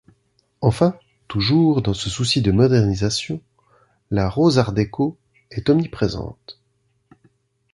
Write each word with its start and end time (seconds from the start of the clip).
Enfin, 0.61 0.97
toujours 1.27 1.83
dans 1.83 1.93
ce 1.93 2.09
souci 2.09 2.41
de 2.41 2.51
modernisation, 2.51 3.39
la 4.09 4.27
rose 4.29 4.57
Art 4.57 4.71
déco 4.73 5.15
est 5.51 5.69
omniprésente. 5.69 6.57